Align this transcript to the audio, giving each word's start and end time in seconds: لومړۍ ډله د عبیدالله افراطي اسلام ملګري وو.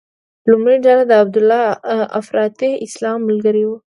لومړۍ 0.51 0.77
ډله 0.85 1.03
د 1.07 1.11
عبیدالله 1.21 1.63
افراطي 2.19 2.71
اسلام 2.87 3.19
ملګري 3.29 3.63
وو. 3.65 3.75